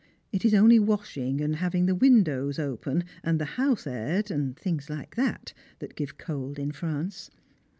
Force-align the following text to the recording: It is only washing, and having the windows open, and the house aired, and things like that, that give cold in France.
It 0.31 0.43
is 0.43 0.55
only 0.55 0.79
washing, 0.79 1.41
and 1.41 1.57
having 1.57 1.85
the 1.85 1.93
windows 1.93 2.57
open, 2.57 3.03
and 3.23 3.39
the 3.39 3.45
house 3.61 3.85
aired, 3.85 4.31
and 4.31 4.57
things 4.57 4.89
like 4.89 5.15
that, 5.15 5.53
that 5.77 5.95
give 5.95 6.17
cold 6.17 6.57
in 6.57 6.71
France. 6.71 7.29